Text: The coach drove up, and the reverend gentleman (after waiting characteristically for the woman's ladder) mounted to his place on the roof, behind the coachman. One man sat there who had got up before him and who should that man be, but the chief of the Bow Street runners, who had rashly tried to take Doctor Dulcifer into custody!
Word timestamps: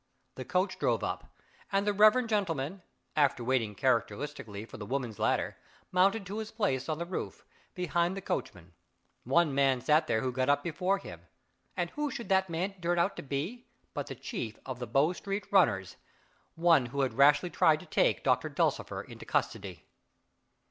The 0.33 0.45
coach 0.45 0.79
drove 0.79 1.03
up, 1.03 1.31
and 1.71 1.85
the 1.85 1.93
reverend 1.93 2.27
gentleman 2.27 2.81
(after 3.15 3.43
waiting 3.43 3.75
characteristically 3.75 4.65
for 4.65 4.77
the 4.77 4.85
woman's 4.87 5.19
ladder) 5.19 5.57
mounted 5.91 6.25
to 6.25 6.39
his 6.39 6.49
place 6.49 6.89
on 6.89 6.97
the 6.97 7.05
roof, 7.05 7.45
behind 7.75 8.17
the 8.17 8.21
coachman. 8.21 8.73
One 9.25 9.53
man 9.53 9.79
sat 9.79 10.07
there 10.07 10.21
who 10.21 10.29
had 10.29 10.33
got 10.35 10.49
up 10.49 10.63
before 10.63 10.97
him 10.97 11.27
and 11.77 11.91
who 11.91 12.09
should 12.09 12.29
that 12.29 12.49
man 12.49 12.73
be, 13.29 13.67
but 13.93 14.07
the 14.07 14.15
chief 14.15 14.57
of 14.65 14.79
the 14.79 14.87
Bow 14.87 15.13
Street 15.13 15.45
runners, 15.51 15.97
who 16.59 17.01
had 17.01 17.13
rashly 17.13 17.51
tried 17.51 17.79
to 17.81 17.85
take 17.85 18.23
Doctor 18.23 18.49
Dulcifer 18.49 19.03
into 19.03 19.23
custody! 19.27 19.85